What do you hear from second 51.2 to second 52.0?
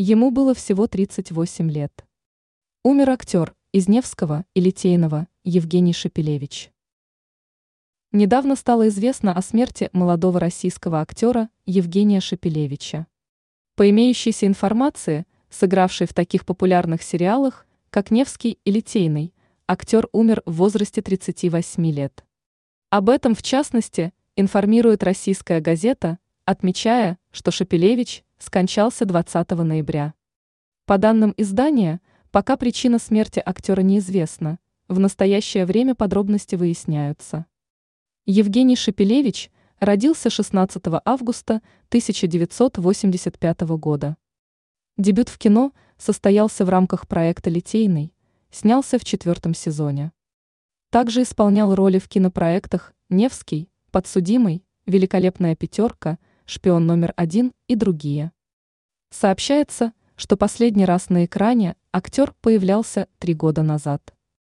исполнял роли